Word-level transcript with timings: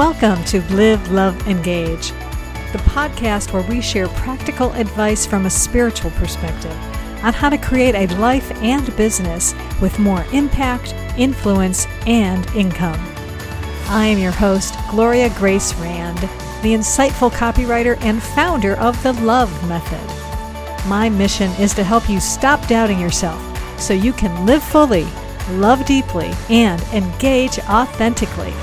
Welcome 0.00 0.42
to 0.44 0.62
Live, 0.74 1.12
Love, 1.12 1.46
Engage, 1.46 2.12
the 2.72 2.82
podcast 2.86 3.52
where 3.52 3.68
we 3.68 3.82
share 3.82 4.08
practical 4.08 4.72
advice 4.72 5.26
from 5.26 5.44
a 5.44 5.50
spiritual 5.50 6.10
perspective 6.12 6.72
on 7.22 7.34
how 7.34 7.50
to 7.50 7.58
create 7.58 7.94
a 7.94 8.06
life 8.16 8.50
and 8.62 8.96
business 8.96 9.54
with 9.78 9.98
more 9.98 10.24
impact, 10.32 10.94
influence, 11.18 11.86
and 12.06 12.46
income. 12.56 12.98
I 13.88 14.06
am 14.06 14.18
your 14.18 14.32
host, 14.32 14.74
Gloria 14.88 15.28
Grace 15.36 15.74
Rand, 15.74 16.20
the 16.62 16.72
insightful 16.72 17.30
copywriter 17.30 18.00
and 18.00 18.22
founder 18.22 18.76
of 18.76 19.00
the 19.02 19.12
Love 19.12 19.52
Method. 19.68 20.88
My 20.88 21.10
mission 21.10 21.50
is 21.60 21.74
to 21.74 21.84
help 21.84 22.08
you 22.08 22.20
stop 22.20 22.66
doubting 22.68 22.98
yourself 22.98 23.38
so 23.78 23.92
you 23.92 24.14
can 24.14 24.46
live 24.46 24.62
fully, 24.62 25.06
love 25.50 25.84
deeply, 25.84 26.32
and 26.48 26.80
engage 26.94 27.58
authentically 27.68 28.54